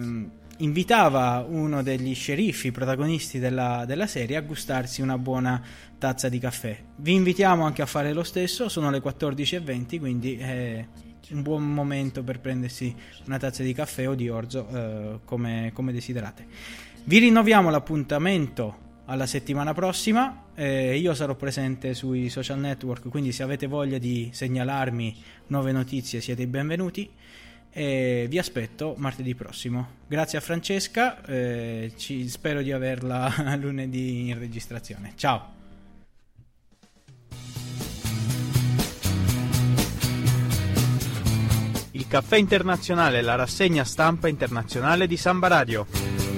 invitava 0.60 1.44
uno 1.46 1.82
degli 1.82 2.14
sceriffi 2.14 2.70
protagonisti 2.70 3.38
della, 3.38 3.84
della, 3.86 4.06
serie 4.06 4.36
a 4.36 4.40
gustarsi 4.40 5.02
una 5.02 5.18
buona 5.18 5.62
tazza 5.98 6.28
di 6.28 6.38
caffè. 6.38 6.76
Vi 6.96 7.12
invitiamo 7.12 7.64
anche 7.64 7.82
a 7.82 7.86
fare 7.86 8.12
lo 8.12 8.22
stesso, 8.22 8.68
sono 8.68 8.90
le 8.90 9.02
14.20, 9.02 9.98
quindi 9.98 10.36
è 10.36 10.86
un 11.30 11.42
buon 11.42 11.72
momento 11.72 12.22
per 12.22 12.40
prendersi 12.40 12.94
una 13.26 13.38
tazza 13.38 13.62
di 13.62 13.72
caffè 13.72 14.08
o 14.08 14.14
di 14.14 14.28
orzo 14.28 14.68
eh, 14.68 15.20
come, 15.24 15.70
come, 15.72 15.92
desiderate. 15.92 16.46
Vi 17.04 17.18
rinnoviamo 17.18 17.70
l'appuntamento 17.70 18.88
alla 19.06 19.26
settimana 19.26 19.72
prossima, 19.74 20.44
eh, 20.54 20.96
io 20.96 21.14
sarò 21.14 21.34
presente 21.34 21.94
sui 21.94 22.28
social 22.28 22.58
network, 22.58 23.08
quindi 23.08 23.32
se 23.32 23.42
avete 23.42 23.66
voglia 23.66 23.98
di 23.98 24.30
segnalarmi 24.32 25.16
nuove 25.48 25.72
notizie 25.72 26.20
siete 26.20 26.46
benvenuti 26.46 27.10
e 27.72 28.26
vi 28.28 28.38
aspetto 28.38 28.94
martedì 28.96 29.34
prossimo. 29.34 29.98
Grazie 30.06 30.38
a 30.38 30.40
Francesca, 30.40 31.24
eh, 31.24 31.92
ci, 31.96 32.28
spero 32.28 32.62
di 32.62 32.72
averla 32.72 33.32
lunedì 33.60 34.28
in 34.28 34.38
registrazione. 34.38 35.12
Ciao! 35.16 35.58
Il 41.92 42.06
caffè 42.06 42.36
internazionale, 42.36 43.20
la 43.20 43.34
rassegna 43.34 43.84
stampa 43.84 44.28
internazionale 44.28 45.06
di 45.06 45.16
Samba 45.16 45.48
Radio. 45.48 46.29